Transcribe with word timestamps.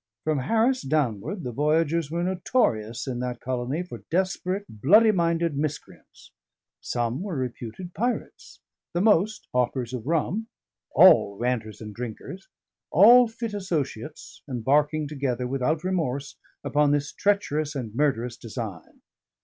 From 0.23 0.39
Harris 0.39 0.81
downward 0.81 1.43
the 1.43 1.51
voyagers 1.51 2.09
were 2.09 2.23
notorious 2.23 3.05
in 3.05 3.19
that 3.19 3.39
colony 3.39 3.83
for 3.83 3.99
desperate, 4.09 4.65
bloody 4.67 5.11
minded 5.11 5.55
miscreants; 5.55 6.31
some 6.79 7.21
were 7.21 7.35
reputed 7.37 7.93
pirates, 7.93 8.61
the 8.95 9.01
most 9.01 9.47
hawkers 9.53 9.93
of 9.93 10.07
rum; 10.07 10.47
all 10.95 11.37
ranters 11.37 11.81
and 11.81 11.93
drinkers; 11.93 12.47
all 12.89 13.27
fit 13.27 13.53
associates, 13.53 14.41
embarking 14.49 15.07
together 15.07 15.45
without 15.45 15.83
remorse, 15.83 16.35
upon 16.63 16.89
this 16.89 17.11
treacherous 17.13 17.75
and 17.75 17.93
murderous 17.93 18.37
design. 18.37 19.01